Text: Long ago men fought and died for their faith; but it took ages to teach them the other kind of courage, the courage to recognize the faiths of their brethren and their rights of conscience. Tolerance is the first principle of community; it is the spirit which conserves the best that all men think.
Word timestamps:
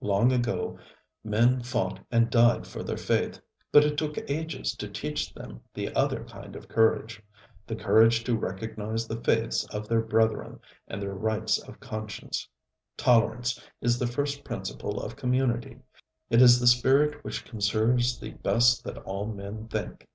Long 0.00 0.32
ago 0.32 0.78
men 1.22 1.62
fought 1.62 2.00
and 2.10 2.30
died 2.30 2.66
for 2.66 2.82
their 2.82 2.96
faith; 2.96 3.38
but 3.72 3.84
it 3.84 3.98
took 3.98 4.16
ages 4.30 4.74
to 4.76 4.88
teach 4.88 5.34
them 5.34 5.60
the 5.74 5.94
other 5.94 6.24
kind 6.24 6.56
of 6.56 6.66
courage, 6.66 7.20
the 7.66 7.76
courage 7.76 8.24
to 8.24 8.34
recognize 8.34 9.06
the 9.06 9.20
faiths 9.20 9.64
of 9.66 9.88
their 9.88 10.00
brethren 10.00 10.60
and 10.88 11.02
their 11.02 11.12
rights 11.12 11.58
of 11.58 11.78
conscience. 11.78 12.48
Tolerance 12.96 13.60
is 13.82 13.98
the 13.98 14.06
first 14.06 14.44
principle 14.44 14.98
of 14.98 15.14
community; 15.14 15.76
it 16.30 16.40
is 16.40 16.58
the 16.58 16.66
spirit 16.66 17.22
which 17.22 17.44
conserves 17.44 18.18
the 18.18 18.30
best 18.30 18.84
that 18.84 18.96
all 19.02 19.26
men 19.26 19.68
think. 19.68 20.08